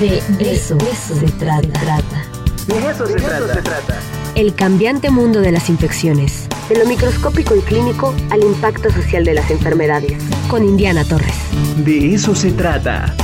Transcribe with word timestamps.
De 0.00 0.16
eso, 0.40 0.78
se 0.80 1.26
trata. 1.32 1.68
De 2.66 2.90
eso, 2.90 3.06
se, 3.06 3.16
trata. 3.16 4.00
El 4.34 4.54
cambiante 4.54 5.10
mundo 5.10 5.42
de 5.42 5.52
las 5.52 5.68
infecciones. 5.68 6.48
De 6.70 6.78
lo 6.78 6.86
microscópico 6.86 7.54
y 7.54 7.60
clínico 7.60 8.14
al 8.30 8.42
impacto 8.42 8.90
social 8.90 9.26
de 9.26 9.34
las 9.34 9.50
enfermedades. 9.50 10.22
Con 10.48 10.64
Indiana 10.64 11.04
Torres. 11.04 11.34
De 11.84 12.14
eso 12.14 12.34
se 12.34 12.50
trata. 12.52 13.14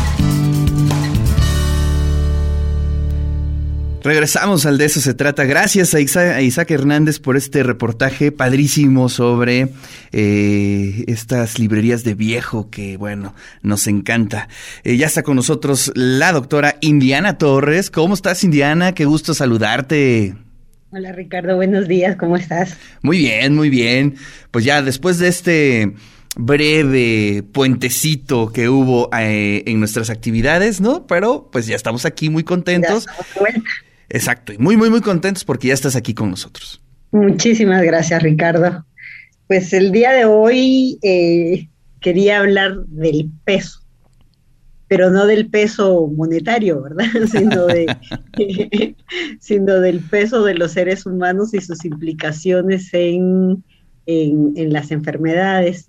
Regresamos 4.07 4.67
al 4.67 4.79
de 4.79 4.85
eso 4.85 5.01
se 5.01 5.15
trata. 5.15 5.47
Gracias 5.47 5.93
a 5.93 6.01
Isaac, 6.01 6.71
Hernández 6.71 7.19
por 7.19 7.37
este 7.37 7.65
reportaje 7.65 8.31
padrísimo 8.31 9.09
sobre 9.09 9.71
eh, 10.13 11.03
estas 11.09 11.59
librerías 11.59 12.05
de 12.05 12.15
viejo 12.15 12.71
que, 12.71 12.97
bueno, 12.99 13.35
nos 13.63 13.89
encanta. 13.89 14.47
Eh, 14.85 14.97
ya 14.97 15.07
está 15.07 15.25
con 15.25 15.35
nosotros 15.35 15.91
la 15.97 16.31
doctora 16.31 16.77
Indiana 16.83 17.37
Torres. 17.37 17.91
¿Cómo 17.91 18.15
estás, 18.15 18.45
Indiana? 18.45 18.95
Qué 18.95 19.07
gusto 19.07 19.35
saludarte. 19.35 20.37
Hola, 20.91 21.11
Ricardo. 21.11 21.57
Buenos 21.57 21.89
días. 21.89 22.15
¿Cómo 22.15 22.37
estás? 22.37 22.77
Muy 23.03 23.19
bien, 23.19 23.57
muy 23.57 23.71
bien. 23.71 24.15
Pues 24.53 24.65
ya 24.65 24.83
después 24.83 25.19
de 25.19 25.27
este 25.27 25.95
breve 26.37 27.43
puentecito 27.53 28.53
que 28.53 28.69
hubo 28.69 29.11
eh, 29.19 29.65
en 29.67 29.81
nuestras 29.81 30.11
actividades, 30.11 30.81
¿no? 30.81 31.09
Pero 31.09 31.49
pues 31.51 31.67
ya 31.67 31.75
estamos 31.75 32.05
aquí 32.05 32.31
muy 32.31 32.45
contentos. 32.45 33.09
Exacto, 34.09 34.53
y 34.53 34.59
muy, 34.59 34.77
muy, 34.77 34.91
muy 34.91 35.01
contentos 35.01 35.45
porque 35.45 35.69
ya 35.69 35.75
estás 35.75 35.97
aquí 35.97 36.15
con 36.15 36.31
nosotros. 36.31 36.83
Muchísimas 37.13 37.83
gracias, 37.83 38.23
Ricardo. 38.23 38.85
Pues 39.47 39.73
el 39.73 39.93
día 39.93 40.13
de 40.13 40.25
hoy 40.25 40.99
eh, 41.03 41.69
quería 42.01 42.41
hablar 42.41 42.85
del 42.87 43.31
peso, 43.45 43.81
pero 44.89 45.11
no 45.11 45.27
del 45.27 45.49
peso 45.49 46.11
monetario, 46.15 46.83
¿verdad? 46.83 47.07
Sino, 47.31 47.67
de, 47.67 47.87
sino 49.41 49.81
del 49.81 50.01
peso 50.01 50.45
de 50.45 50.55
los 50.55 50.73
seres 50.73 51.07
humanos 51.07 51.55
y 51.55 51.61
sus 51.61 51.85
implicaciones 51.85 52.93
en, 52.93 53.63
en, 54.07 54.73
las 54.73 54.91
enfermedades. 54.91 55.89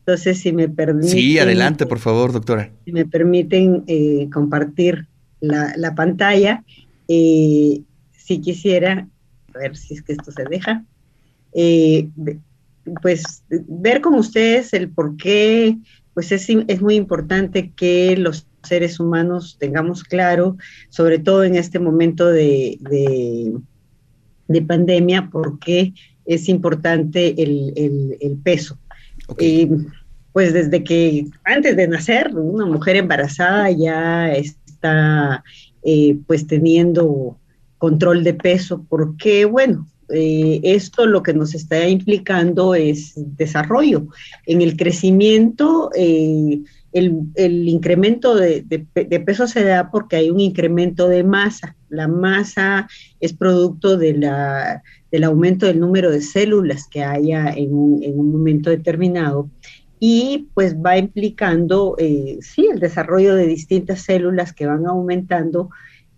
Entonces, 0.00 0.38
si 0.38 0.52
me 0.52 0.68
permiten... 0.68 1.10
Sí, 1.10 1.38
adelante, 1.38 1.86
por 1.86 1.98
favor, 1.98 2.32
doctora. 2.32 2.70
Si 2.84 2.92
me 2.92 3.04
permiten 3.04 3.84
eh, 3.86 4.28
compartir 4.32 5.06
la, 5.40 5.72
la 5.76 5.94
pantalla. 5.94 6.64
Eh, 7.08 7.82
si 8.12 8.40
quisiera, 8.40 9.08
a 9.54 9.58
ver 9.58 9.76
si 9.76 9.94
es 9.94 10.02
que 10.02 10.12
esto 10.12 10.30
se 10.30 10.44
deja, 10.44 10.84
eh, 11.54 12.08
pues 13.02 13.42
ver 13.48 14.00
con 14.00 14.14
ustedes 14.14 14.72
el 14.72 14.90
por 14.90 15.16
qué, 15.16 15.78
pues 16.14 16.32
es, 16.32 16.48
es 16.48 16.82
muy 16.82 16.94
importante 16.94 17.72
que 17.74 18.16
los 18.16 18.46
seres 18.62 19.00
humanos 19.00 19.56
tengamos 19.58 20.04
claro, 20.04 20.56
sobre 20.90 21.18
todo 21.18 21.44
en 21.44 21.54
este 21.54 21.78
momento 21.78 22.26
de, 22.26 22.78
de, 24.48 24.62
pandemia, 24.62 25.30
por 25.30 25.58
qué 25.58 25.94
es 26.26 26.48
importante 26.48 27.34
el, 27.42 28.38
peso. 28.42 28.78
Eh, 29.38 29.68
pues 30.32 30.52
desde 30.52 30.84
que 30.84 31.26
antes 31.44 31.76
de 31.76 31.88
nacer, 31.88 32.30
una 32.34 32.66
mujer 32.66 32.96
embarazada 32.96 33.70
ya 33.70 34.32
está 34.32 35.42
eh, 35.82 36.16
pues 36.26 36.46
teniendo 36.46 37.38
control 37.78 38.24
de 38.24 38.34
peso, 38.34 38.84
porque 38.88 39.44
bueno, 39.44 39.86
eh, 40.10 40.60
esto 40.62 41.06
lo 41.06 41.22
que 41.22 41.34
nos 41.34 41.54
está 41.54 41.86
implicando 41.88 42.74
es 42.74 43.12
desarrollo. 43.16 44.06
En 44.46 44.62
el 44.62 44.76
crecimiento, 44.76 45.90
eh, 45.94 46.60
el, 46.92 47.68
incremento 47.68 48.34
de, 48.34 48.64
peso 49.24 49.46
se 49.46 49.64
da 49.64 49.90
porque 49.90 50.16
hay 50.16 50.30
un 50.30 50.40
incremento 50.40 51.08
de 51.08 51.24
masa. 51.24 51.76
La 51.90 52.08
masa 52.08 52.88
es 53.20 53.32
producto 53.32 53.96
del 53.96 54.24
aumento 55.24 55.66
del 55.66 55.80
número 55.80 56.10
de 56.10 56.22
células 56.22 56.88
que 56.88 57.02
haya 57.04 57.50
en 57.50 57.72
un 57.72 58.32
momento 58.32 58.70
determinado 58.70 59.50
y 60.00 60.48
pues 60.54 60.76
va 60.76 60.96
implicando, 60.96 61.96
eh, 61.98 62.38
sí, 62.40 62.68
el 62.72 62.78
desarrollo 62.78 63.34
de 63.34 63.46
distintas 63.46 64.02
células 64.02 64.52
que 64.52 64.66
van 64.66 64.86
aumentando 64.86 65.70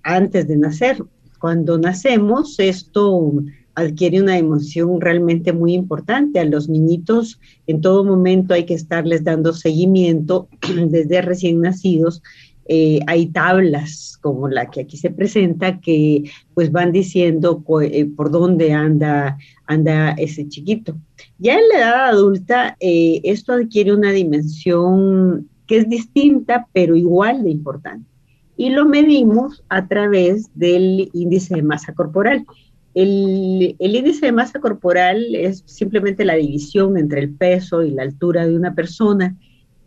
antes 0.02 0.48
de 0.48 0.56
nacer. 0.56 1.02
Cuando 1.38 1.78
nacemos, 1.78 2.58
esto 2.58 3.32
adquiere 3.74 4.20
una 4.20 4.34
dimensión 4.34 5.00
realmente 5.00 5.52
muy 5.52 5.74
importante. 5.74 6.38
A 6.38 6.44
los 6.44 6.68
niñitos 6.68 7.40
en 7.66 7.80
todo 7.80 8.04
momento 8.04 8.54
hay 8.54 8.66
que 8.66 8.74
estarles 8.74 9.24
dando 9.24 9.52
seguimiento 9.52 10.48
desde 10.88 11.22
recién 11.22 11.60
nacidos 11.60 12.22
eh, 12.72 13.00
hay 13.08 13.26
tablas 13.26 14.16
como 14.22 14.46
la 14.46 14.70
que 14.70 14.82
aquí 14.82 14.96
se 14.96 15.10
presenta 15.10 15.80
que 15.80 16.30
pues 16.54 16.70
van 16.70 16.92
diciendo 16.92 17.64
eh, 17.82 18.06
por 18.16 18.30
dónde 18.30 18.72
anda, 18.72 19.36
anda 19.66 20.12
ese 20.12 20.48
chiquito. 20.48 20.96
Ya 21.38 21.54
en 21.54 21.68
la 21.68 21.78
edad 21.78 22.08
adulta 22.10 22.76
eh, 22.78 23.22
esto 23.24 23.54
adquiere 23.54 23.92
una 23.92 24.12
dimensión 24.12 25.48
que 25.66 25.78
es 25.78 25.88
distinta 25.88 26.68
pero 26.72 26.94
igual 26.94 27.42
de 27.42 27.50
importante 27.50 28.08
y 28.56 28.70
lo 28.70 28.86
medimos 28.86 29.64
a 29.68 29.88
través 29.88 30.48
del 30.54 31.10
índice 31.12 31.56
de 31.56 31.62
masa 31.62 31.92
corporal. 31.92 32.46
El, 32.94 33.74
el, 33.80 33.96
índice 33.96 34.26
de 34.26 34.32
masa 34.32 34.60
corporal 34.60 35.34
es 35.34 35.64
simplemente 35.66 36.24
la 36.24 36.34
división 36.36 36.96
entre 36.96 37.18
el 37.18 37.34
peso 37.34 37.82
y 37.82 37.90
la 37.90 38.02
altura 38.02 38.46
de 38.46 38.54
una 38.54 38.76
persona 38.76 39.36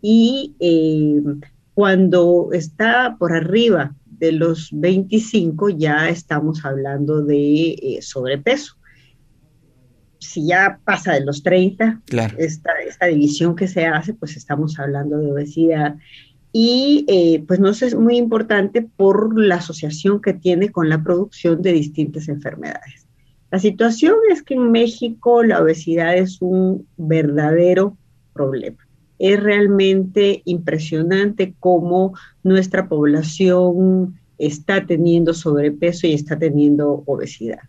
y 0.02 0.52
cuando 1.74 2.50
está 2.52 3.16
por 3.18 3.32
arriba 3.32 3.94
de 4.06 4.32
los 4.32 4.70
25 4.72 5.70
ya 5.70 6.08
estamos 6.08 6.64
hablando 6.64 7.22
de 7.22 7.72
eh, 7.72 7.98
sobrepeso. 8.00 8.76
Si 10.20 10.46
ya 10.46 10.80
pasa 10.84 11.12
de 11.12 11.24
los 11.24 11.42
30, 11.42 12.02
esta, 12.38 13.06
división 13.06 13.54
que 13.56 13.68
se 13.68 13.84
hace, 13.86 14.14
pues 14.14 14.36
estamos 14.36 14.78
hablando 14.78 15.18
de 15.18 15.32
obesidad. 15.32 15.96
Y 16.52 17.04
eh, 17.08 17.44
pues 17.46 17.58
no 17.60 17.68
es 17.68 17.94
muy 17.94 18.16
importante 18.16 18.80
por 18.80 19.38
la 19.38 19.56
asociación 19.56 20.22
que 20.22 20.32
tiene 20.32 20.70
con 20.70 20.88
la 20.88 21.02
producción 21.02 21.60
de 21.60 21.72
distintas 21.72 22.28
enfermedades. 22.28 23.06
La 23.50 23.58
situación 23.58 24.14
es 24.30 24.42
que 24.42 24.54
en 24.54 24.70
México 24.70 25.42
la 25.42 25.60
obesidad 25.60 26.16
es 26.16 26.40
un 26.40 26.86
verdadero 26.96 27.98
problema 28.32 28.83
es 29.18 29.42
realmente 29.42 30.42
impresionante 30.44 31.54
cómo 31.60 32.14
nuestra 32.42 32.88
población 32.88 34.18
está 34.38 34.86
teniendo 34.86 35.34
sobrepeso 35.34 36.06
y 36.06 36.12
está 36.14 36.38
teniendo 36.38 37.02
obesidad. 37.06 37.60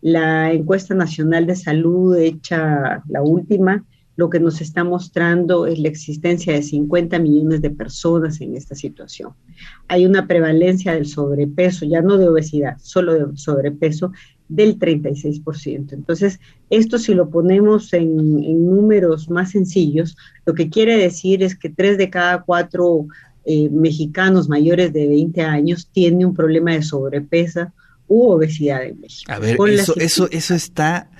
La 0.00 0.52
encuesta 0.52 0.94
nacional 0.94 1.46
de 1.46 1.56
salud 1.56 2.16
hecha 2.16 3.02
la 3.08 3.22
última, 3.22 3.84
lo 4.16 4.30
que 4.30 4.38
nos 4.38 4.60
está 4.60 4.84
mostrando 4.84 5.66
es 5.66 5.78
la 5.78 5.88
existencia 5.88 6.52
de 6.52 6.62
50 6.62 7.18
millones 7.18 7.62
de 7.62 7.70
personas 7.70 8.40
en 8.40 8.54
esta 8.54 8.74
situación. 8.74 9.32
Hay 9.88 10.06
una 10.06 10.26
prevalencia 10.26 10.92
del 10.92 11.06
sobrepeso, 11.06 11.84
ya 11.84 12.00
no 12.00 12.16
de 12.16 12.28
obesidad, 12.28 12.76
solo 12.80 13.14
de 13.14 13.36
sobrepeso 13.36 14.12
del 14.48 14.78
36%. 14.78 15.92
Entonces, 15.92 16.40
esto 16.70 16.98
si 16.98 17.14
lo 17.14 17.30
ponemos 17.30 17.92
en, 17.92 18.66
números 18.66 19.30
más 19.30 19.52
sencillos, 19.52 20.16
lo 20.44 20.54
que 20.54 20.68
quiere 20.68 20.96
decir 20.96 21.42
es 21.42 21.56
que 21.56 21.70
tres 21.70 21.98
de 21.98 22.10
cada 22.10 22.42
cuatro 22.42 23.06
eh, 23.44 23.68
mexicanos 23.70 24.48
mayores 24.48 24.92
de 24.92 25.08
20 25.08 25.40
años 25.42 25.88
tienen 25.92 26.26
un 26.26 26.34
problema 26.34 26.72
de 26.72 26.82
sobrepeso 26.82 27.72
u 28.06 28.28
obesidad 28.30 28.84
en 28.84 29.00
México. 29.00 29.32
A 29.32 29.38
ver, 29.38 29.56
eso, 29.68 29.94
eso, 29.96 30.28
eso 30.30 30.54
está 30.54 31.10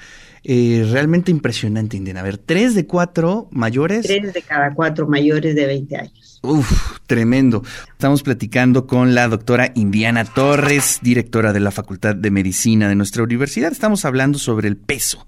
eh, 0.47 0.87
realmente 0.91 1.31
impresionante, 1.31 1.97
Indiana. 1.97 2.21
A 2.21 2.25
ver, 2.25 2.37
tres 2.37 2.75
de 2.75 2.87
cuatro 2.87 3.49
mayores. 3.51 4.07
Tres 4.07 4.35
de 4.35 4.43
cada 4.43 4.75
cuatro 4.75 5.09
mayores 5.09 5.55
de 5.55 5.67
20 5.67 5.97
años. 5.97 6.24
Uf, 6.45 6.99
tremendo. 7.07 7.63
Estamos 7.93 8.23
platicando 8.23 8.87
con 8.87 9.15
la 9.15 9.29
doctora 9.29 9.73
Indiana 9.75 10.27
Torres, 10.27 10.99
directora 11.01 11.55
de 11.55 11.61
la 11.61 11.71
Facultad 11.71 12.15
de 12.15 12.31
Medicina 12.31 12.87
de 12.87 12.95
nuestra 12.95 13.23
universidad. 13.23 13.73
Estamos 13.73 14.05
hablando 14.05 14.39
sobre 14.39 14.69
el 14.69 14.77
peso 14.77 15.27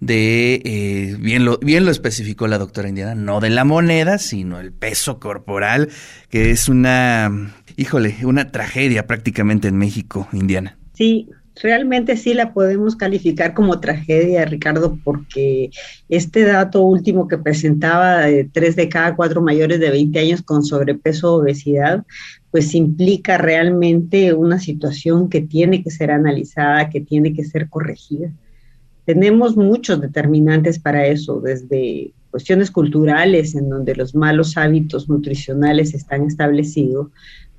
de, 0.00 0.60
eh, 0.64 1.16
bien, 1.20 1.44
lo, 1.44 1.58
bien 1.58 1.84
lo 1.84 1.92
especificó 1.92 2.48
la 2.48 2.58
doctora 2.58 2.88
Indiana, 2.88 3.14
no 3.14 3.38
de 3.38 3.50
la 3.50 3.64
moneda, 3.64 4.18
sino 4.18 4.58
el 4.58 4.72
peso 4.72 5.20
corporal, 5.20 5.88
que 6.30 6.50
es 6.50 6.68
una, 6.68 7.54
híjole, 7.76 8.16
una 8.24 8.50
tragedia 8.50 9.06
prácticamente 9.06 9.68
en 9.68 9.76
México, 9.76 10.26
Indiana. 10.32 10.78
Sí, 10.94 11.28
realmente 11.62 12.16
sí 12.16 12.34
la 12.34 12.52
podemos 12.52 12.96
calificar 12.96 13.54
como 13.54 13.80
tragedia, 13.80 14.44
Ricardo, 14.44 14.98
porque 15.04 15.70
este 16.08 16.44
dato 16.44 16.82
último 16.82 17.28
que 17.28 17.38
presentaba 17.38 18.20
de 18.20 18.44
tres 18.44 18.76
de 18.76 18.88
cada 18.88 19.16
cuatro 19.16 19.42
mayores 19.42 19.80
de 19.80 19.90
20 19.90 20.18
años 20.18 20.42
con 20.42 20.62
sobrepeso 20.64 21.34
o 21.34 21.40
obesidad, 21.40 22.04
pues 22.50 22.74
implica 22.74 23.38
realmente 23.38 24.32
una 24.32 24.58
situación 24.58 25.28
que 25.28 25.40
tiene 25.40 25.82
que 25.82 25.90
ser 25.90 26.10
analizada, 26.10 26.90
que 26.90 27.00
tiene 27.00 27.32
que 27.32 27.44
ser 27.44 27.68
corregida. 27.68 28.30
Tenemos 29.04 29.56
muchos 29.56 30.00
determinantes 30.00 30.78
para 30.78 31.06
eso, 31.06 31.40
desde 31.40 32.12
cuestiones 32.30 32.70
culturales 32.70 33.54
en 33.54 33.68
donde 33.68 33.94
los 33.96 34.14
malos 34.14 34.56
hábitos 34.56 35.08
nutricionales 35.08 35.94
están 35.94 36.24
establecidos, 36.24 37.08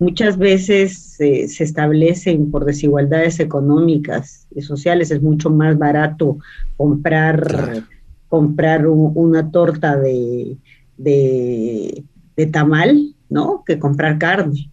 muchas 0.02 0.36
veces 0.40 1.16
se 1.16 1.64
establecen 1.64 2.50
por 2.50 2.66
desigualdades 2.66 3.40
económicas 3.40 4.48
y 4.54 4.62
sociales. 4.62 5.12
Es 5.12 5.22
mucho 5.22 5.52
más 5.52 5.78
barato 5.78 6.40
comprar, 6.76 7.84
comprar 8.28 8.88
una 8.88 9.52
torta 9.52 9.96
de, 9.96 10.58
de, 10.98 12.04
tamal, 12.52 13.14
¿no? 13.30 13.64
Que 13.64 13.78
comprar 13.78 14.18
carne. 14.18 14.72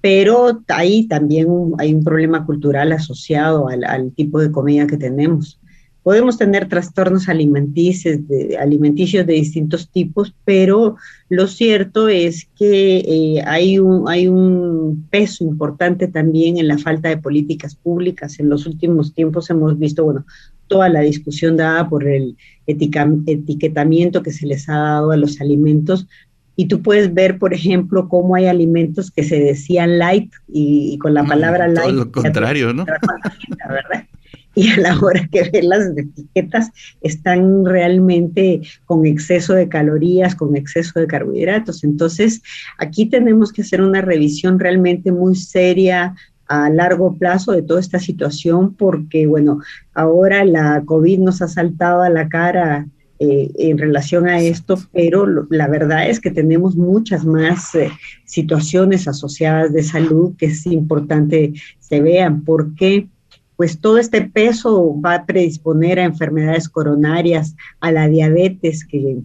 Pero 0.00 0.60
ahí 0.68 1.08
también 1.08 1.48
hay 1.78 1.92
un 1.92 2.04
problema 2.04 2.46
cultural 2.46 2.92
asociado 2.92 3.66
al, 3.66 3.82
al 3.82 4.12
tipo 4.12 4.38
de 4.38 4.52
comida 4.52 4.86
que 4.86 4.96
tenemos. 4.96 5.58
Podemos 6.02 6.38
tener 6.38 6.68
trastornos 6.68 7.28
alimenticios 7.28 8.26
de, 8.28 8.56
alimenticios 8.56 9.26
de 9.26 9.34
distintos 9.34 9.90
tipos, 9.90 10.34
pero 10.44 10.96
lo 11.28 11.46
cierto 11.46 12.08
es 12.08 12.48
que 12.56 12.98
eh, 12.98 13.42
hay, 13.46 13.78
un, 13.78 14.08
hay 14.08 14.28
un 14.28 15.06
peso 15.10 15.44
importante 15.44 16.08
también 16.08 16.58
en 16.58 16.68
la 16.68 16.78
falta 16.78 17.08
de 17.08 17.18
políticas 17.18 17.74
públicas. 17.74 18.40
En 18.40 18.48
los 18.48 18.66
últimos 18.66 19.12
tiempos 19.12 19.50
hemos 19.50 19.78
visto, 19.78 20.04
bueno, 20.04 20.24
toda 20.66 20.88
la 20.88 21.00
discusión 21.00 21.56
dada 21.56 21.88
por 21.88 22.06
el 22.06 22.36
etiquetamiento 22.66 24.22
que 24.22 24.32
se 24.32 24.46
les 24.46 24.68
ha 24.68 24.76
dado 24.76 25.10
a 25.10 25.16
los 25.16 25.40
alimentos, 25.40 26.06
y 26.60 26.66
tú 26.66 26.82
puedes 26.82 27.14
ver, 27.14 27.38
por 27.38 27.54
ejemplo, 27.54 28.08
cómo 28.08 28.34
hay 28.34 28.46
alimentos 28.46 29.12
que 29.12 29.22
se 29.22 29.38
decían 29.38 29.96
light 29.96 30.32
y, 30.48 30.98
con 30.98 31.14
la 31.14 31.22
palabra 31.24 31.68
light. 31.68 31.86
Todo 31.86 31.92
lo 31.92 32.10
contrario, 32.10 32.72
¿no? 32.72 32.84
¿verdad? 32.84 34.07
Y 34.58 34.68
a 34.70 34.76
la 34.80 34.98
hora 34.98 35.28
que 35.30 35.48
ves 35.52 35.64
las 35.64 35.96
etiquetas 35.96 36.70
están 37.00 37.64
realmente 37.64 38.60
con 38.86 39.06
exceso 39.06 39.54
de 39.54 39.68
calorías, 39.68 40.34
con 40.34 40.56
exceso 40.56 40.98
de 40.98 41.06
carbohidratos. 41.06 41.84
Entonces, 41.84 42.42
aquí 42.78 43.06
tenemos 43.06 43.52
que 43.52 43.62
hacer 43.62 43.80
una 43.80 44.00
revisión 44.00 44.58
realmente 44.58 45.12
muy 45.12 45.36
seria 45.36 46.16
a 46.48 46.70
largo 46.70 47.14
plazo 47.14 47.52
de 47.52 47.62
toda 47.62 47.78
esta 47.78 48.00
situación 48.00 48.74
porque, 48.74 49.28
bueno, 49.28 49.60
ahora 49.94 50.44
la 50.44 50.82
COVID 50.84 51.20
nos 51.20 51.40
ha 51.40 51.46
saltado 51.46 52.02
a 52.02 52.10
la 52.10 52.28
cara 52.28 52.88
eh, 53.20 53.50
en 53.58 53.78
relación 53.78 54.26
a 54.26 54.40
esto, 54.40 54.76
pero 54.92 55.26
la 55.50 55.68
verdad 55.68 56.08
es 56.08 56.18
que 56.18 56.32
tenemos 56.32 56.74
muchas 56.74 57.24
más 57.24 57.74
eh, 57.76 57.90
situaciones 58.24 59.06
asociadas 59.06 59.72
de 59.72 59.84
salud 59.84 60.34
que 60.36 60.46
es 60.46 60.66
importante 60.66 61.52
se 61.78 62.00
vean. 62.00 62.42
porque 62.44 63.08
pues 63.58 63.80
todo 63.80 63.98
este 63.98 64.22
peso 64.22 64.94
va 65.04 65.14
a 65.14 65.26
predisponer 65.26 65.98
a 65.98 66.04
enfermedades 66.04 66.68
coronarias, 66.68 67.56
a 67.80 67.90
la 67.90 68.06
diabetes, 68.06 68.84
que 68.84 69.18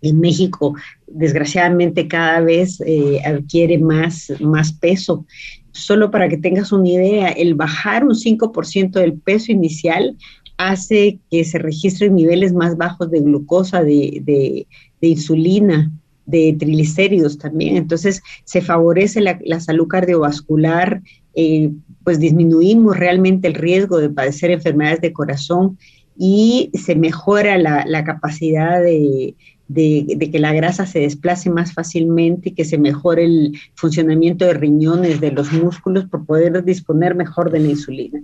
en 0.00 0.18
México 0.18 0.74
desgraciadamente 1.06 2.08
cada 2.08 2.40
vez 2.40 2.82
eh, 2.86 3.20
adquiere 3.22 3.76
más, 3.76 4.32
más 4.40 4.72
peso. 4.72 5.26
Solo 5.72 6.10
para 6.10 6.30
que 6.30 6.38
tengas 6.38 6.72
una 6.72 6.88
idea, 6.88 7.28
el 7.28 7.54
bajar 7.54 8.02
un 8.02 8.14
5% 8.14 8.92
del 8.92 9.12
peso 9.12 9.52
inicial 9.52 10.16
hace 10.56 11.18
que 11.30 11.44
se 11.44 11.58
registren 11.58 12.14
niveles 12.14 12.54
más 12.54 12.78
bajos 12.78 13.10
de 13.10 13.20
glucosa, 13.20 13.84
de, 13.84 14.66
insulina, 15.02 15.92
de 16.24 16.56
triglicéridos 16.58 17.36
también. 17.36 17.76
Entonces, 17.76 18.22
se 18.44 18.62
favorece 18.62 19.20
la 19.20 19.60
salud 19.60 19.86
cardiovascular, 19.86 21.02
eh, 21.34 21.70
pues 22.04 22.18
disminuimos 22.18 22.96
realmente 22.96 23.48
el 23.48 23.54
riesgo 23.54 23.98
de 23.98 24.10
padecer 24.10 24.50
enfermedades 24.50 25.00
de 25.00 25.12
corazón 25.12 25.78
y 26.16 26.70
se 26.74 26.96
mejora 26.96 27.56
la, 27.56 28.04
capacidad 28.04 28.80
de, 28.80 29.34
que 29.74 30.38
la 30.40 30.52
grasa 30.52 30.86
se 30.86 31.00
desplace 31.00 31.50
más 31.50 31.72
fácilmente 31.72 32.50
y 32.50 32.52
que 32.52 32.64
se 32.64 32.78
mejore 32.78 33.24
el 33.24 33.52
funcionamiento 33.74 34.44
de 34.44 34.54
riñones, 34.54 35.20
de 35.20 35.30
los 35.30 35.52
músculos, 35.52 36.06
por 36.06 36.26
poder 36.26 36.64
disponer 36.64 37.14
mejor 37.14 37.50
de 37.50 37.60
la 37.60 37.68
insulina. 37.68 38.20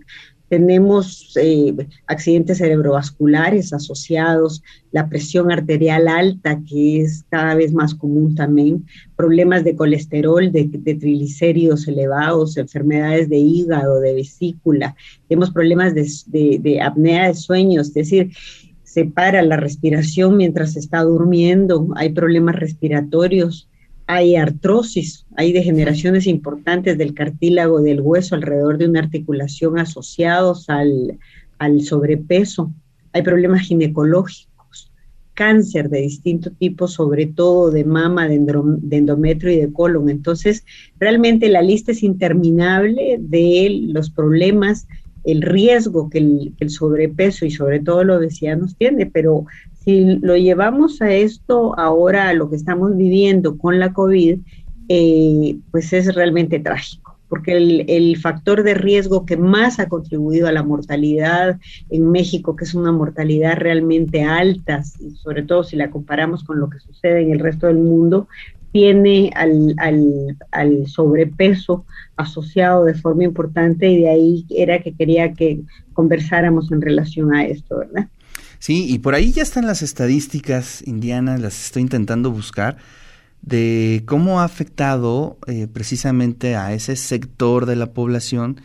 Tenemos 0.49 1.37
eh, 1.41 1.75
accidentes 2.07 2.59
cerebrovasculares 2.59 3.73
asociados, 3.73 4.63
la 4.93 5.09
presión 5.09 5.51
arterial 5.51 6.07
alta, 6.07 6.61
que 6.69 7.01
es 7.01 7.25
cada 7.29 7.57
vez 7.57 7.73
más 7.73 7.95
común 7.95 8.37
también, 8.37 8.87
problemas 9.17 9.65
de 9.65 9.75
colesterol, 9.75 10.53
de, 10.53 10.67
triglicéridos 10.67 11.89
elevados, 11.89 12.57
enfermedades 12.57 13.29
de 13.29 13.39
hígado, 13.39 14.01
de 14.01 14.15
vesícula, 14.15 14.95
tenemos 15.29 15.51
problemas 15.51 15.95
de, 15.95 16.61
de 16.61 16.81
apnea 16.81 17.27
de 17.27 17.35
sueño, 17.35 17.81
es 17.81 17.93
decir, 17.93 18.31
se 18.97 19.05
para 19.05 19.43
la 19.43 19.59
respiración 19.59 20.39
mientras 20.39 20.75
está 20.75 21.03
durmiendo, 21.03 21.89
hay 21.97 22.15
problemas 22.15 22.57
respiratorios, 22.57 23.69
hay 24.07 24.37
artrosis, 24.37 25.27
hay 25.37 25.53
degeneraciones 25.53 26.27
importantes 26.27 26.97
del 26.97 27.13
cartílago 27.13 27.83
del 27.83 28.01
hueso 28.01 28.35
alrededor 28.35 28.79
de 28.79 28.89
una 28.89 29.01
articulación 29.01 29.79
asociados 29.79 30.71
al, 30.71 31.19
sobrepeso, 31.83 32.73
hay 33.13 33.21
problemas 33.21 33.67
ginecológicos, 33.67 34.91
cáncer 35.35 35.91
de 35.91 36.01
distinto 36.01 36.51
tipo, 36.53 36.89
sobre 36.89 37.27
todo 37.27 37.71
de 37.71 37.85
mama, 37.85 38.27
de, 38.29 38.37
endometrio 38.37 39.53
y 39.53 39.57
de 39.57 39.75
colon. 39.75 40.09
Entonces, 40.09 40.65
realmente 40.99 41.51
la 41.51 41.61
lista 41.61 41.93
es 41.93 42.03
interminable 42.03 43.19
de 43.21 43.89
los 43.89 44.09
problemas 44.09 44.89
el 45.27 45.43
riesgo 45.43 46.09
que 46.09 46.19
el, 46.19 46.55
el, 46.59 46.71
sobrepeso 46.71 47.45
y 47.45 47.51
sobre 47.51 47.81
todo 47.81 48.05
la 48.05 48.17
obesidad 48.17 48.57
nos 48.57 48.77
tiene, 48.77 49.07
pero 49.07 49.45
si 49.85 50.19
lo 50.21 50.37
llevamos 50.37 51.03
a 51.03 51.13
esto 51.13 51.79
ahora, 51.79 52.29
a 52.29 52.35
lo 52.35 52.49
que 52.49 52.57
estamos 52.57 52.97
viviendo 52.97 53.59
con 53.59 53.79
la 53.79 53.93
COVID, 53.93 54.39
eh, 54.89 55.57
pues 55.73 55.93
es 55.93 56.15
realmente 56.15 56.61
trágico, 56.61 57.19
porque 57.29 57.85
el, 57.89 58.17
factor 58.19 58.63
de 58.63 58.75
riesgo 58.75 59.27
que 59.27 59.37
más 59.37 59.81
ha 59.81 59.89
contribuido 59.89 60.47
a 60.47 60.53
la 60.53 60.63
mortalidad 60.63 61.59
en 61.91 62.11
México, 62.13 62.55
que 62.55 62.65
es 62.65 62.75
una 62.75 62.93
mortalidad 62.93 63.57
realmente 63.57 64.23
alta, 64.23 64.85
sobre 64.85 65.43
todo 65.43 65.65
si 65.65 65.75
la 65.75 65.91
comparamos 65.91 66.45
con 66.45 66.61
lo 66.61 66.71
que 66.71 66.79
sucede 66.79 67.23
en 67.23 67.33
el 67.33 67.41
resto 67.41 67.67
del 67.67 67.79
mundo, 67.79 68.29
tiene 68.77 69.33
al, 69.35 69.75
al, 70.53 70.87
sobrepeso 70.87 71.87
asociado 72.17 72.85
de 72.85 72.93
forma 72.93 73.25
importante 73.25 73.89
y 73.89 74.03
de 74.03 74.11
ahí 74.11 74.47
era 74.51 74.83
que 74.83 74.93
quería 74.93 75.33
que 75.33 75.63
conversáramos 75.95 76.71
en 76.71 76.83
relación 76.83 77.35
a 77.35 77.47
esto, 77.47 77.79
¿verdad? 77.79 78.09
Sí, 78.59 78.85
y 78.87 78.99
por 78.99 79.15
ahí 79.15 79.33
ya 79.33 79.43
están 79.43 79.67
las 79.67 79.81
estadísticas 79.81 80.87
indianas, 80.87 81.41
las 81.41 81.65
estoy 81.65 81.81
intentando 81.81 82.31
buscar, 82.31 82.77
de 83.41 84.03
cómo 84.05 84.41
ha 84.41 84.45
afectado 84.45 85.39
eh, 85.47 85.69
precisamente 85.73 86.55
a 86.55 86.75
ese 86.75 86.97
sector 86.97 87.65
de 87.65 87.77
la 87.77 87.95
población 87.95 88.61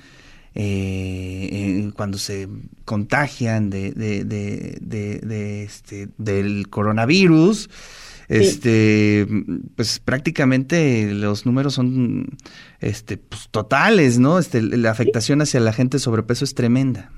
eh, 0.56 1.90
cuando 1.96 2.18
se 2.18 2.50
contagian 2.84 3.70
de, 3.70 3.94
de, 3.94 4.26
de, 4.26 5.64
este, 5.64 6.10
del 6.18 6.68
coronavirus. 6.70 7.70
Este, 8.32 9.28
pues 9.76 10.00
prácticamente 10.00 11.14
los 11.14 11.46
números 11.46 11.74
son 11.74 12.38
este, 12.80 13.18
pues, 13.18 13.50
totales, 13.52 14.20
¿no? 14.20 14.40
Este, 14.40 14.62
la 14.62 14.90
afectación 14.90 15.42
hacia 15.42 15.60
la 15.60 15.74
gente 15.74 16.00
sobrepeso 16.00 16.46
es 16.46 16.56
tremenda. 16.56 17.12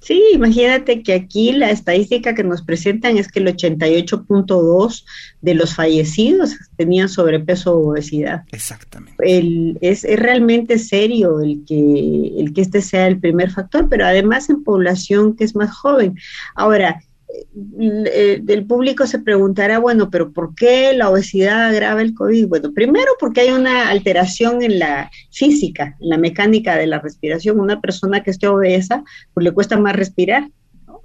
Sí, 0.00 0.22
imagínate 0.32 1.02
que 1.02 1.12
aquí 1.12 1.52
la 1.52 1.70
estadística 1.70 2.34
que 2.34 2.44
nos 2.44 2.62
presentan 2.62 3.18
es 3.18 3.28
que 3.28 3.40
el 3.40 3.48
88.2 3.48 5.04
de 5.40 5.54
los 5.54 5.74
fallecidos 5.74 6.54
tenían 6.76 7.08
sobrepeso 7.08 7.76
o 7.76 7.90
obesidad. 7.90 8.44
Exactamente. 8.52 9.16
El, 9.18 9.76
es, 9.80 10.04
es, 10.04 10.18
realmente 10.18 10.78
serio 10.78 11.40
el 11.40 11.64
que, 11.66 12.32
el 12.38 12.54
que 12.54 12.60
este 12.60 12.82
sea 12.82 13.08
el 13.08 13.18
primer 13.18 13.50
factor, 13.50 13.88
pero 13.90 14.06
además 14.06 14.48
en 14.48 14.62
población 14.64 15.34
que 15.34 15.44
es 15.44 15.56
más 15.56 15.74
joven. 15.74 16.14
Ahora, 16.54 17.02
del 17.52 18.66
público 18.66 19.06
se 19.06 19.18
preguntará, 19.18 19.78
bueno, 19.78 20.10
pero 20.10 20.32
¿por 20.32 20.54
qué 20.54 20.92
la 20.94 21.10
obesidad 21.10 21.66
agrava 21.66 22.02
el 22.02 22.14
COVID? 22.14 22.48
Bueno, 22.48 22.72
primero 22.72 23.12
porque 23.18 23.42
hay 23.42 23.50
una 23.50 23.88
alteración 23.88 24.62
en 24.62 24.78
la 24.78 25.10
física, 25.30 25.96
en 26.00 26.08
la 26.10 26.18
mecánica 26.18 26.76
de 26.76 26.86
la 26.86 27.00
respiración. 27.00 27.60
Una 27.60 27.80
persona 27.80 28.22
que 28.22 28.30
esté 28.30 28.46
obesa, 28.46 29.02
pues 29.34 29.44
le 29.44 29.52
cuesta 29.52 29.76
más 29.76 29.96
respirar 29.96 30.48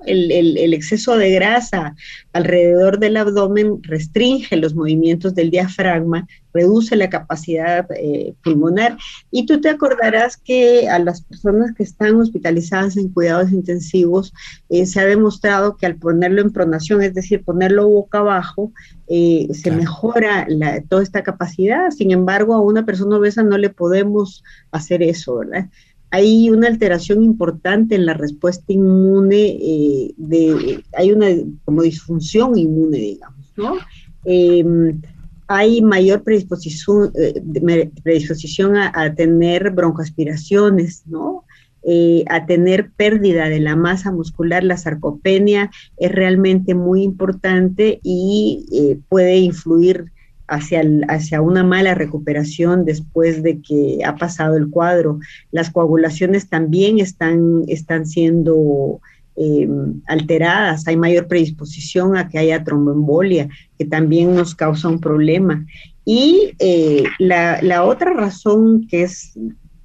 el, 0.06 0.74
exceso 0.74 1.18
de 1.18 1.32
grasa 1.32 1.96
alrededor 2.34 3.00
del 3.00 3.18
abdomen 3.18 3.82
restringe 3.84 4.56
los 4.56 4.74
movimientos 4.76 5.36
del 5.36 5.52
diafragma, 5.52 6.28
reduce 6.54 6.96
la 6.96 7.10
capacidad 7.10 7.88
eh, 7.96 8.34
pulmonar. 8.44 8.98
Y 9.32 9.46
tú 9.46 9.62
te 9.62 9.70
acordarás 9.70 10.38
que 10.38 10.90
a 10.90 11.00
las 11.00 11.22
personas 11.22 11.74
que 11.76 11.84
están 11.84 12.16
hospitalizadas 12.16 12.98
en 12.98 13.10
cuidados 13.10 13.52
intensivos 13.52 14.34
eh, 14.70 14.86
se 14.86 15.00
ha 15.00 15.06
demostrado 15.06 15.78
que 15.78 15.86
al 15.86 15.96
ponerlo 15.96 16.42
en 16.42 16.52
pronación, 16.52 17.02
es 17.02 17.14
decir, 17.14 17.44
ponerlo 17.44 17.88
boca 17.88 18.20
abajo, 18.20 18.72
eh, 19.08 19.48
se 19.54 19.72
mejora 19.72 20.48
toda 20.88 21.04
esta 21.04 21.24
capacidad. 21.24 21.90
Sin 21.92 22.12
embargo, 22.12 22.54
a 22.54 22.62
una 22.62 22.86
persona 22.86 23.18
obesa 23.18 23.44
no 23.44 23.58
le 23.58 23.70
podemos 23.70 24.44
hacer 24.72 25.04
eso, 25.04 25.38
¿verdad? 25.38 25.70
Hay 26.12 26.50
una 26.50 26.68
alteración 26.68 27.24
importante 27.24 27.96
en 27.96 28.06
la 28.06 28.14
respuesta 28.14 28.74
inmune, 28.74 29.58
eh, 29.62 30.14
de, 30.18 30.84
hay 30.98 31.12
una 31.14 31.28
como 31.64 31.84
disfunción 31.84 32.58
inmune, 32.58 32.98
digamos. 32.98 33.54
¿no? 33.56 33.78
Em, 34.26 35.02
hay 35.48 35.82
mayor 35.82 36.24
predisposición, 36.24 37.14
eh, 37.18 37.90
predisposición 38.04 38.76
a, 38.76 39.16
tener 39.16 39.72
broncoaspiraciones, 39.72 41.04
¿no? 41.08 41.46
Eh, 41.84 42.24
a 42.28 42.46
tener 42.46 42.92
pérdida 42.92 43.50
de 43.50 43.60
la 43.60 43.76
masa 43.76 44.12
muscular, 44.12 44.64
la 44.64 44.78
sarcopenia 44.78 45.72
es 45.98 46.12
realmente 46.12 46.76
muy 46.76 47.04
importante 47.04 48.00
y 48.04 49.00
puede 49.10 49.38
influir 49.38 50.12
hacia, 50.52 50.84
hacia 51.08 51.42
una 51.42 51.64
mala 51.64 51.96
recuperación 51.96 52.84
después 52.84 53.42
de 53.42 53.62
que 53.62 54.00
ha 54.06 54.16
pasado 54.16 54.58
el 54.58 54.70
cuadro. 54.70 55.20
Las 55.52 55.72
coagulaciones 55.72 56.50
también 56.50 57.00
están, 57.00 57.64
están 57.68 58.06
siendo 58.06 59.00
eh, 59.38 59.68
alteradas, 60.08 60.88
hay 60.88 60.98
mayor 60.98 61.28
predisposición 61.28 62.18
a 62.18 62.28
que 62.28 62.38
haya 62.38 62.66
tromboembolia, 62.66 63.48
que 63.80 63.86
también 63.86 64.36
nos 64.36 64.54
causa 64.54 64.90
un 64.90 65.00
problema. 65.00 65.66
Y 66.04 66.54
eh, 66.60 67.06
la, 67.18 67.62
la, 67.62 67.86
otra 67.86 68.14
razón 68.14 68.88
que 68.90 69.04
es, 69.04 69.32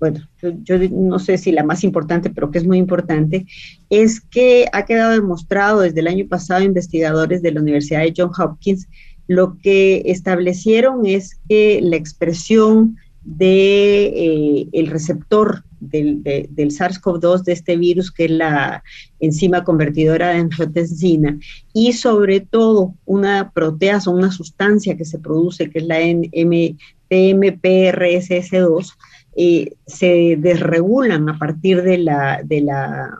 bueno, 0.00 0.20
yo 0.64 0.78
no 0.90 1.20
sé 1.20 1.38
si 1.38 1.52
la 1.52 1.62
más 1.62 1.84
importante, 1.84 2.28
pero 2.30 2.50
que 2.50 2.58
es 2.58 2.66
muy 2.66 2.78
importante, 2.78 3.46
es 3.88 4.20
que 4.20 4.66
ha 4.72 4.84
quedado 4.84 5.12
demostrado 5.12 5.82
desde 5.82 6.00
el 6.00 6.08
año 6.08 6.26
pasado 6.26 6.64
investigadores 6.64 7.40
de 7.40 7.52
la 7.52 7.60
Universidad 7.60 8.00
de 8.00 8.14
Johns 8.16 8.40
Hopkins 8.40 8.88
lo 9.26 9.58
que 9.58 10.02
establecieron 10.06 11.06
es 11.06 11.38
que 11.48 11.80
la 11.82 11.96
expresión 11.96 12.96
de 13.24 14.06
eh, 14.06 14.68
el 14.72 14.86
receptor 14.86 15.64
del, 15.80 16.22
SARS-CoV-2 16.70 17.42
de 17.42 17.52
este 17.52 17.76
virus, 17.76 18.10
que 18.12 18.24
es 18.26 18.30
la 18.30 18.82
enzima 19.20 19.64
convertidora 19.64 20.28
de 20.28 20.38
angiotensina, 20.38 21.38
y 21.72 21.92
sobre 21.92 22.40
todo 22.40 22.94
una 23.04 23.50
proteasa, 23.50 24.10
una 24.10 24.30
sustancia 24.30 24.96
que 24.96 25.04
se 25.04 25.18
produce, 25.18 25.68
que 25.70 25.80
es 25.80 25.86
la 25.86 25.98
TMPRSS2, 27.10 28.92
eh, 29.38 29.74
se 29.86 30.36
desregulan 30.38 31.28
a 31.28 31.38
partir 31.38 31.82
de 31.82 31.98
la, 31.98 32.40
de 32.42 32.62
la, 32.62 33.10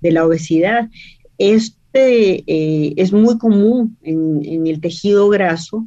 de 0.00 0.12
la 0.12 0.26
obesidad. 0.26 0.90
Esto 1.38 1.81
eh, 1.94 2.94
es 2.96 3.12
muy 3.12 3.38
común 3.38 3.96
en, 4.02 4.66
el 4.66 4.80
tejido 4.80 5.28
graso 5.28 5.86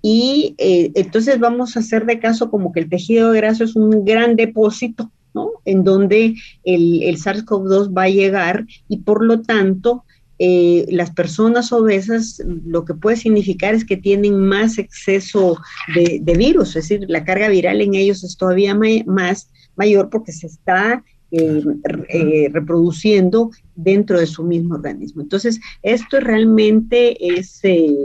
y 0.00 0.54
eh, 0.58 0.90
entonces 0.94 1.38
vamos 1.38 1.76
a 1.76 1.80
hacer 1.80 2.06
de 2.06 2.18
caso 2.18 2.50
como 2.50 2.72
que 2.72 2.80
el 2.80 2.88
tejido 2.88 3.32
graso 3.32 3.64
es 3.64 3.76
un 3.76 4.04
gran 4.04 4.34
depósito, 4.36 5.10
¿no? 5.34 5.50
En 5.64 5.84
donde 5.84 6.34
el, 6.64 7.16
SARS-CoV-2 7.18 7.96
va 7.96 8.04
a 8.04 8.08
llegar 8.08 8.66
y 8.88 8.98
por 8.98 9.24
lo 9.24 9.42
tanto 9.42 10.04
eh, 10.38 10.86
las 10.88 11.10
personas 11.10 11.72
obesas 11.72 12.42
lo 12.64 12.84
que 12.84 12.94
puede 12.94 13.16
significar 13.16 13.74
es 13.74 13.84
que 13.84 13.96
tienen 13.96 14.36
más 14.38 14.78
exceso 14.78 15.58
de 15.94 16.34
virus, 16.36 16.70
es 16.70 16.88
decir, 16.88 17.04
la 17.08 17.24
carga 17.24 17.48
viral 17.48 17.80
en 17.80 17.94
ellos 17.94 18.24
es 18.24 18.36
todavía 18.36 18.74
más 18.74 19.50
mayor 19.76 20.10
porque 20.10 20.32
se 20.32 20.46
está 20.46 21.04
eh, 21.32 21.62
eh, 22.08 22.50
reproduciendo 22.52 23.50
dentro 23.74 24.20
de 24.20 24.26
su 24.26 24.44
mismo 24.44 24.74
organismo. 24.74 25.22
Entonces, 25.22 25.60
esto 25.82 26.20
realmente 26.20 27.38
es, 27.38 27.60
eh, 27.64 27.96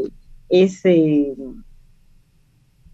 es, 0.47 0.81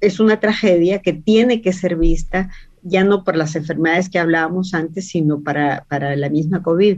es 0.02 0.20
una 0.20 0.40
tragedia 0.40 1.04
que 1.04 1.14
tiene 1.14 1.62
que 1.62 1.72
ser 1.72 1.96
vista 1.98 2.50
ya 2.84 3.04
no 3.04 3.24
por 3.24 3.36
las 3.36 3.56
enfermedades 3.56 4.10
que 4.10 4.20
hablábamos 4.20 4.74
antes, 4.74 5.08
sino 5.08 5.42
para, 5.42 5.86
la 5.90 6.30
misma 6.30 6.62
COVID. 6.62 6.98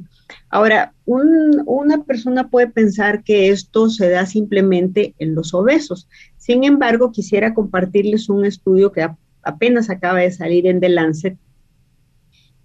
Ahora, 0.49 0.93
una 1.05 2.03
persona 2.03 2.49
puede 2.49 2.67
pensar 2.67 3.23
que 3.23 3.49
esto 3.49 3.89
se 3.89 4.09
da 4.09 4.25
simplemente 4.25 5.13
en 5.19 5.35
los 5.35 5.53
obesos. 5.53 6.07
Sin 6.37 6.63
embargo, 6.63 7.11
quisiera 7.11 7.53
compartirles 7.53 8.29
un 8.29 8.45
estudio 8.45 8.91
que 8.91 9.07
apenas 9.43 9.89
acaba 9.89 10.19
de 10.19 10.31
salir 10.31 10.65
en 10.67 10.79
The 10.79 10.89
Lancet, 10.89 11.37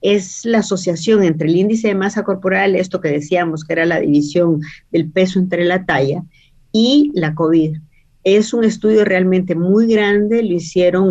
es 0.02 0.45
la 0.45 0.59
asociación 0.59 1.23
entre 1.23 1.49
el 1.49 1.57
índice 1.57 1.88
de 1.88 1.95
masa 1.95 2.23
corporal, 2.23 2.75
esto 2.75 3.00
que 3.00 3.09
decíamos 3.09 3.64
que 3.64 3.75
era 3.75 3.87
la 3.87 4.00
división 4.00 4.61
del 4.90 5.11
peso 5.11 5.38
entre 5.38 5.64
la 5.64 5.85
talla, 5.85 6.23
y 6.73 7.11
la 7.14 7.35
COVID. 7.35 7.76
Es 8.23 8.52
un 8.52 8.64
estudio 8.64 9.04
realmente 9.04 9.54
muy 9.54 9.87
grande, 9.87 10.42
lo 10.42 10.54
hicieron 10.54 11.11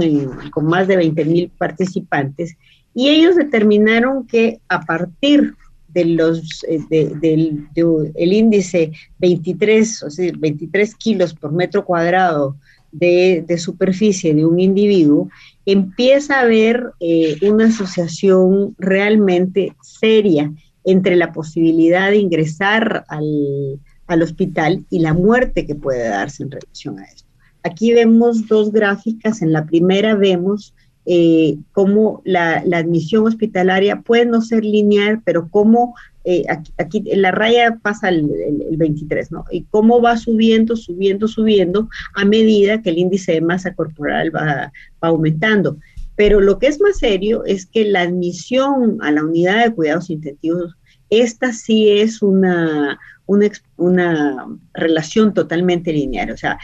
con 0.52 0.66
más 0.66 0.88
de 0.88 0.98
20 0.98 1.26
mil 1.26 1.52
participantes 1.58 2.56
y 2.94 3.10
ellos 3.10 3.36
determinaron 3.36 4.28
que 4.28 4.60
a 4.68 4.82
partir 4.82 5.56
de 5.88 6.06
los 6.06 6.64
eh, 6.68 6.80
del 6.90 7.68
el 8.16 8.34
índice 8.34 8.92
23, 9.18 10.04
o 10.04 10.10
sea, 10.12 10.32
23 10.38 10.96
kilos 10.96 11.34
por 11.34 11.52
metro 11.52 11.84
cuadrado 11.84 12.56
de, 12.92 13.44
de 13.48 13.58
superficie 13.58 14.34
de 14.34 14.46
un 14.46 14.60
individuo, 14.60 15.30
empieza 15.72 16.38
a 16.38 16.42
haber 16.42 16.94
eh, 17.00 17.38
una 17.42 17.68
asociación 17.68 18.76
realmente 18.80 19.76
seria 19.82 20.52
entre 20.84 21.16
la 21.16 21.32
posibilidad 21.32 22.10
de 22.10 22.18
ingresar 22.18 23.06
al, 23.08 23.80
hospital 24.24 24.86
y 24.90 25.00
la 25.00 25.14
muerte 25.14 25.68
que 25.68 25.76
puede 25.76 26.10
darse 26.10 26.42
en 26.42 26.50
relación 26.50 27.00
a 27.00 27.06
esto. 27.06 27.30
Aquí 27.64 27.94
vemos 27.94 28.48
dos 28.48 28.72
gráficas. 28.72 29.44
En 29.44 29.54
la 29.54 29.68
primera 29.68 30.16
vemos 30.16 30.74
eh, 31.12 31.58
cómo 31.72 32.22
la, 32.24 32.58
admisión 32.72 33.26
hospitalaria 33.26 34.02
puede 34.02 34.28
no 34.28 34.44
ser 34.44 34.64
lineal, 34.64 35.24
pero 35.26 35.50
cómo 35.50 35.96
eh, 36.24 36.46
aquí, 36.78 37.02
la 37.16 37.32
raya 37.32 37.80
pasa 37.82 38.10
el, 38.10 38.30
23, 38.78 39.32
¿no? 39.32 39.44
Y 39.50 39.64
cómo 39.72 40.04
va 40.04 40.18
subiendo, 40.18 40.76
subiendo, 40.76 41.28
subiendo 41.28 41.90
a 42.14 42.26
medida 42.26 42.84
que 42.84 42.92
el 42.92 43.00
índice 43.00 43.32
de 43.32 43.42
masa 43.42 43.74
corporal 43.74 44.32
va, 44.36 44.72
aumentando. 45.02 45.78
Pero 46.16 46.42
lo 46.42 46.60
que 46.60 46.68
es 46.68 46.80
más 46.80 47.00
serio 47.00 47.44
es 47.44 47.66
que 47.66 47.86
la 47.86 48.02
admisión 48.02 49.00
a 49.02 49.10
la 49.10 49.24
unidad 49.24 49.66
de 49.66 49.74
cuidados 49.74 50.12
intensivos, 50.12 50.76
esta 51.10 51.54
sí 51.54 51.90
es 51.90 52.22
una, 52.22 53.00
una, 53.26 53.50
una 53.78 54.46
relación 54.76 55.34
totalmente 55.34 55.92
lineal. 55.92 56.30
O 56.30 56.38
sea, 56.38 56.60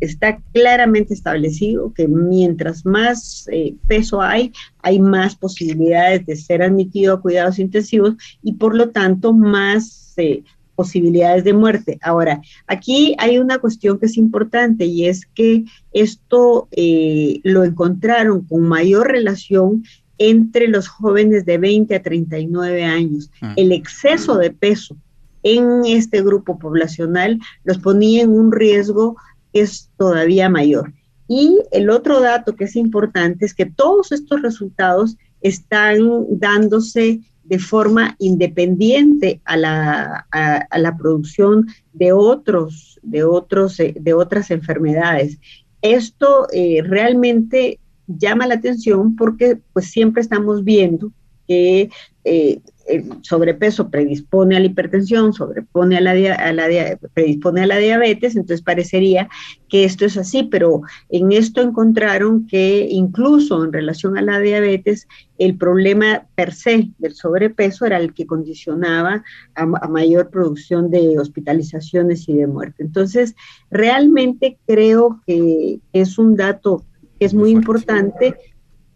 está 0.00 0.40
claramente 0.52 1.14
establecido 1.14 1.92
que 1.92 2.08
mientras 2.08 2.84
más 2.84 3.46
eh, 3.52 3.74
peso 3.86 4.20
hay, 4.20 4.52
hay 4.82 4.98
más 4.98 5.36
posibilidades 5.36 6.26
de 6.26 6.36
ser 6.36 6.62
admitido 6.62 7.14
a 7.14 7.20
cuidados 7.20 7.58
intensivos 7.58 8.14
y 8.42 8.54
por 8.54 8.74
lo 8.74 8.90
tanto 8.90 9.32
más 9.32 10.14
eh, 10.16 10.42
posibilidades 10.74 11.44
de 11.44 11.52
muerte. 11.52 11.98
Ahora, 12.00 12.40
aquí 12.66 13.14
hay 13.18 13.38
una 13.38 13.58
cuestión 13.58 13.98
que 13.98 14.06
es 14.06 14.16
importante 14.16 14.86
y 14.86 15.06
es 15.06 15.26
que 15.26 15.64
esto 15.92 16.68
eh, 16.70 17.40
lo 17.42 17.64
encontraron 17.64 18.46
con 18.46 18.62
mayor 18.62 19.08
relación 19.08 19.84
entre 20.16 20.68
los 20.68 20.88
jóvenes 20.88 21.44
de 21.44 21.58
20 21.58 21.94
a 21.94 22.02
39 22.02 22.84
años. 22.84 23.30
Mm. 23.42 23.52
El 23.56 23.72
exceso 23.72 24.38
de 24.38 24.50
peso 24.50 24.96
en 25.42 25.84
este 25.84 26.22
grupo 26.22 26.58
poblacional 26.58 27.38
los 27.64 27.78
ponía 27.78 28.22
en 28.22 28.30
un 28.30 28.52
riesgo 28.52 29.16
es 29.52 29.90
todavía 29.96 30.48
mayor. 30.48 30.92
Y 31.28 31.58
el 31.70 31.90
otro 31.90 32.20
dato 32.20 32.56
que 32.56 32.64
es 32.64 32.76
importante 32.76 33.46
es 33.46 33.54
que 33.54 33.66
todos 33.66 34.10
estos 34.12 34.42
resultados 34.42 35.16
están 35.40 36.26
dándose 36.28 37.20
de 37.44 37.58
forma 37.58 38.14
independiente 38.18 39.40
a 39.44 39.56
la, 39.56 40.26
a, 40.30 40.78
la 40.78 40.96
producción 40.96 41.66
de 41.92 42.12
otros, 42.12 42.98
de 43.02 43.24
otros, 43.24 43.80
eh, 43.80 43.94
de 43.98 44.14
otras 44.14 44.50
enfermedades. 44.50 45.38
Esto 45.82 46.46
eh, 46.52 46.82
realmente 46.84 47.80
llama 48.06 48.46
la 48.46 48.54
atención 48.54 49.16
porque 49.16 49.58
pues 49.72 49.90
siempre 49.90 50.22
estamos 50.22 50.62
viendo 50.64 51.12
que 51.48 51.90
eh, 52.24 52.60
el 52.90 53.04
sobrepeso 53.22 53.90
predispone 53.90 54.56
a 54.56 54.60
la 54.60 54.66
hipertensión, 54.66 55.32
sobrepone 55.32 55.96
a 55.96 56.00
la, 56.00 56.10
a 56.34 56.52
la, 56.52 56.98
predispone 57.14 57.62
a 57.62 57.66
la 57.66 57.78
diabetes, 57.78 58.36
entonces 58.36 58.62
parecería 58.62 59.28
que 59.68 59.84
esto 59.84 60.04
es 60.04 60.16
así, 60.16 60.42
pero 60.42 60.82
en 61.08 61.32
esto 61.32 61.60
encontraron 61.60 62.46
que 62.46 62.86
incluso 62.90 63.64
en 63.64 63.72
relación 63.72 64.18
a 64.18 64.22
la 64.22 64.40
diabetes, 64.40 65.06
el 65.38 65.56
problema 65.56 66.26
per 66.34 66.52
se 66.52 66.90
del 66.98 67.14
sobrepeso 67.14 67.86
era 67.86 67.96
el 67.98 68.12
que 68.12 68.26
condicionaba 68.26 69.22
a, 69.54 69.66
mayor 69.66 70.30
producción 70.30 70.90
de 70.90 71.18
hospitalizaciones 71.18 72.28
y 72.28 72.34
de 72.34 72.46
muerte. 72.46 72.82
Entonces, 72.82 73.34
realmente 73.70 74.58
creo 74.66 75.20
que 75.26 75.80
es 75.92 76.18
un 76.18 76.36
dato 76.36 76.84
que 77.18 77.26
es 77.26 77.34
muy 77.34 77.50
importante 77.50 78.34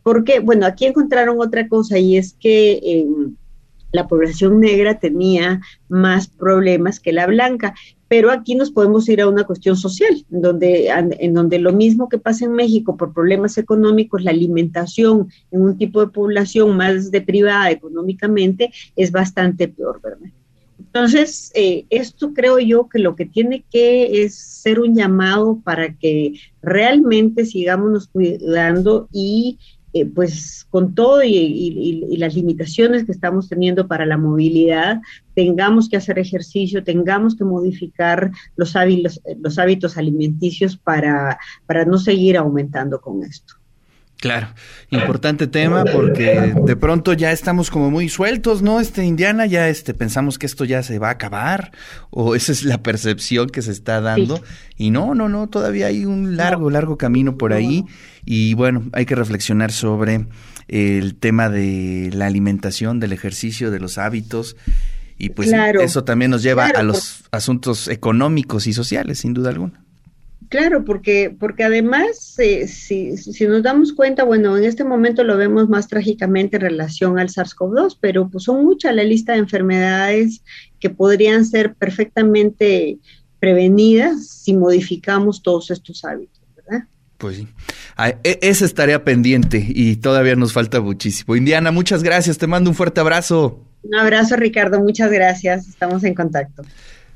porque, 0.03 0.41
bueno, 0.41 0.67
aquí 0.67 0.85
encontraron 0.85 1.41
otra 1.41 1.69
cosa 1.69 1.99
y 1.99 2.17
es 2.17 2.35
que... 2.35 2.81
Em, 2.83 3.37
la 3.95 4.09
población 4.09 4.59
negra 4.59 4.99
tenía 4.99 5.61
más 5.89 6.27
problemas 6.27 6.99
que 6.99 7.13
la 7.13 7.27
blanca. 7.27 7.75
Pero 8.09 8.31
aquí 8.31 8.57
nos 8.57 8.73
podemos 8.73 9.09
ir 9.09 9.21
a 9.21 9.29
una 9.29 9.45
cuestión 9.45 9.77
social, 9.77 10.25
donde, 10.29 10.89
en 10.89 11.33
donde 11.33 11.59
lo 11.61 11.73
mismo 11.73 12.09
que 12.09 12.19
pasa 12.19 12.45
en 12.45 12.53
México 12.53 12.97
por 12.97 13.15
problemas 13.15 13.57
económicos, 13.57 14.23
la 14.25 14.33
alimentación 14.33 15.29
en 15.53 15.63
un 15.63 15.79
tipo 15.79 16.01
de 16.01 16.13
población 16.13 16.77
más 16.77 17.13
deprivada 17.13 17.71
económicamente 17.71 18.73
es 18.97 19.13
bastante 19.13 19.69
peor. 19.69 20.01
Entonces, 20.79 21.53
eh, 21.55 21.87
esto 21.91 22.35
creo 22.35 22.59
yo 22.59 22.89
que 22.89 22.99
lo 22.99 23.15
que 23.15 23.27
tiene 23.27 23.65
que 23.71 24.25
es 24.25 24.35
ser 24.35 24.81
un 24.81 24.95
llamado 24.95 25.61
para 25.63 25.95
que 25.95 26.35
realmente 26.63 27.47
sigamos 27.47 28.09
cuidando 28.09 29.09
y 29.13 29.59
eh, 29.97 30.07
pues 30.07 30.67
con 30.71 30.95
todo 30.95 31.23
y, 31.23 32.17
las 32.19 32.35
limitaciones 32.35 33.05
que 33.05 33.13
estamos 33.13 33.49
teniendo 33.49 33.87
para 33.87 34.05
la 34.05 34.19
movilidad, 34.19 35.01
tengamos 35.35 35.89
que 35.89 35.97
hacer 35.97 36.19
ejercicio, 36.19 36.83
tengamos 36.83 37.37
que 37.37 37.45
modificar 37.45 38.33
los 38.57 38.75
hábitos, 38.75 39.21
los 39.41 39.57
hábitos 39.59 39.97
alimenticios 39.97 40.77
para, 40.77 41.39
para 41.67 41.85
no 41.85 41.99
seguir 41.99 42.37
aumentando 42.37 43.01
con 43.01 43.23
esto. 43.23 43.55
Claro, 44.25 44.47
importante 44.89 45.47
tema 45.47 45.85
porque 45.85 46.55
de 46.65 46.77
pronto 46.77 47.13
ya 47.13 47.31
estamos 47.31 47.71
como 47.71 47.91
muy 47.91 48.09
sueltos, 48.09 48.63
¿no? 48.63 48.81
Este 48.81 49.05
Indiana 49.05 49.45
ya 49.45 49.69
este 49.69 49.93
pensamos 49.93 50.39
que 50.39 50.47
esto 50.47 50.65
ya 50.65 50.83
se 50.83 50.99
va 50.99 51.09
a 51.09 51.11
acabar 51.11 51.73
o 52.09 52.35
esa 52.35 52.53
es 52.53 52.65
la 52.65 52.83
percepción 52.83 53.51
que 53.51 53.61
se 53.61 53.71
está 53.71 54.01
dando. 54.01 54.43
Y 54.79 54.91
no, 54.91 55.15
no, 55.15 55.29
no, 55.29 55.47
todavía 55.49 55.89
hay 55.89 56.07
un 56.07 56.39
largo, 56.39 56.71
largo 56.71 56.97
camino 56.97 57.37
por 57.37 57.53
ahí. 57.53 57.85
Y 58.25 58.55
bueno, 58.55 58.85
hay 58.95 59.05
que 59.05 59.15
reflexionar 59.15 59.73
sobre 59.73 60.25
el 60.69 61.17
tema 61.17 61.51
de 61.51 62.09
la 62.15 62.25
alimentación, 62.25 63.01
del 63.01 63.13
ejercicio, 63.13 63.71
de 63.71 63.79
los 63.79 63.99
hábitos. 63.99 64.57
Y 65.19 65.29
pues 65.31 65.53
eso 65.53 66.05
también 66.05 66.31
nos 66.31 66.43
lleva 66.43 66.69
a 66.69 66.83
los 66.83 67.25
asuntos 67.31 67.89
económicos 67.89 68.67
y 68.67 68.73
sociales, 68.73 69.19
sin 69.19 69.35
duda 69.35 69.51
alguna. 69.51 69.84
Claro, 70.55 70.85
porque, 70.85 71.35
porque 71.37 71.65
además, 71.65 72.39
eh, 72.39 72.69
si, 72.69 73.17
si, 73.17 73.45
nos 73.45 73.65
damos 73.65 73.93
cuenta, 73.93 74.23
bueno, 74.23 74.57
en 74.57 74.63
este 74.63 74.85
momento 74.85 75.25
lo 75.25 75.37
vemos 75.37 75.69
más 75.69 75.89
trágicamente 75.89 76.59
en 76.59 76.63
relación 76.63 77.19
al 77.19 77.29
SARS-CoV-2, 77.29 77.99
pero 78.01 78.29
pues 78.29 78.45
son 78.45 78.65
muchas 78.65 78.95
la 78.95 79.03
lista 79.03 79.33
de 79.33 79.41
enfermedades 79.41 80.45
que 80.79 80.91
podrían 80.91 81.45
ser 81.45 81.75
perfectamente 81.75 82.99
prevenidas 83.41 84.29
si 84.29 84.55
modificamos 84.55 85.43
todos 85.43 85.73
estos 85.73 86.05
hábitos, 86.05 86.41
¿verdad? 86.55 86.85
Pues 87.19 87.39
sí. 87.39 87.49
E, 88.23 88.39
esa 88.41 88.65
es 88.65 88.75
tarea 88.75 89.03
pendiente 89.03 89.61
y 89.69 89.97
todavía 89.97 90.37
nos 90.37 90.53
falta 90.53 90.81
muchísimo. 90.81 91.35
Indiana, 91.35 91.73
muchas 91.73 92.05
gracias. 92.05 92.39
Te 92.39 92.47
mando 92.47 92.71
un 92.71 92.77
fuerte 92.77 93.01
abrazo. 93.01 93.61
Un 93.83 93.97
abrazo, 93.97 94.37
Ricardo. 94.37 94.79
Muchas 94.79 95.11
gracias. 95.11 95.67
Estamos 95.67 96.05
en 96.05 96.15
contacto. 96.15 96.63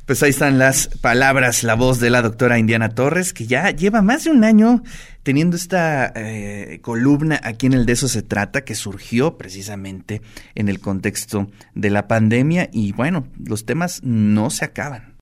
Pues 0.09 0.23
ahí 0.23 0.31
están 0.31 0.59
las 0.59 0.88
palabras, 1.03 1.65
la 1.65 1.75
voz 1.75 2.00
de 2.00 2.09
la 2.09 2.23
doctora 2.23 2.59
Indiana 2.59 2.88
Torres, 2.88 3.35
que 3.35 3.47
ya 3.47 3.73
lleva 3.73 4.00
más 4.00 4.25
de 4.25 4.31
un 4.31 4.43
año 4.43 4.83
teniendo 5.23 5.55
esta 5.55 6.11
eh, 6.17 6.79
columna 6.81 7.38
aquí 7.45 7.67
en 7.67 7.75
el 7.75 7.85
De 7.85 7.93
eso 7.93 8.09
se 8.09 8.23
trata, 8.23 8.65
que 8.65 8.75
surgió 8.75 9.37
precisamente 9.37 10.23
en 10.55 10.71
el 10.71 10.81
contexto 10.81 11.50
de 11.75 11.91
la 11.91 12.09
pandemia 12.09 12.71
y 12.73 12.93
bueno, 12.93 13.29
los 13.38 13.67
temas 13.67 14.00
no 14.03 14.49
se 14.49 14.65
acaban. 14.65 15.15